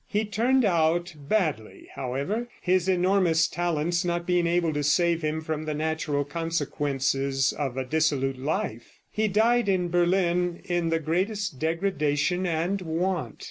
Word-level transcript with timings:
He 0.07 0.25
turned 0.25 0.65
out 0.65 1.13
badly, 1.15 1.87
however, 1.93 2.47
his 2.59 2.89
enormous 2.89 3.47
talents 3.47 4.03
not 4.03 4.25
being 4.25 4.47
able 4.47 4.73
to 4.73 4.81
save 4.81 5.21
him 5.21 5.41
from 5.41 5.65
the 5.65 5.75
natural 5.75 6.25
consequences 6.25 7.53
of 7.53 7.77
a 7.77 7.85
dissolute 7.85 8.39
life. 8.39 8.97
He 9.11 9.27
died 9.27 9.69
in 9.69 9.89
Berlin 9.89 10.59
in 10.65 10.89
the 10.89 10.97
greatest 10.97 11.59
degradation 11.59 12.47
and 12.47 12.81
want. 12.81 13.39